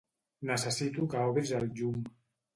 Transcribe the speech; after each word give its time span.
Necessito 0.51 1.05
que 1.13 1.21
obris 1.27 1.53
el 1.61 1.71
llum. 1.77 2.03